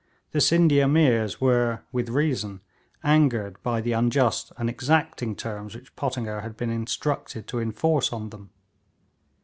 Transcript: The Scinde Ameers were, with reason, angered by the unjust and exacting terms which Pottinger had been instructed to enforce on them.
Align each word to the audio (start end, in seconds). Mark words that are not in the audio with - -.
The 0.31 0.39
Scinde 0.41 0.81
Ameers 0.81 1.39
were, 1.39 1.83
with 1.91 2.09
reason, 2.09 2.61
angered 3.03 3.61
by 3.61 3.81
the 3.81 3.91
unjust 3.91 4.51
and 4.57 4.67
exacting 4.67 5.35
terms 5.35 5.75
which 5.75 5.95
Pottinger 5.95 6.41
had 6.41 6.57
been 6.57 6.71
instructed 6.71 7.45
to 7.49 7.59
enforce 7.59 8.11
on 8.11 8.31
them. 8.31 8.49